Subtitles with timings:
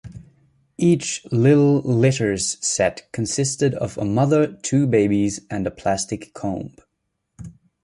[0.79, 6.73] Each Lil' Litters set consisted of a mother, two babies and a plastic comb.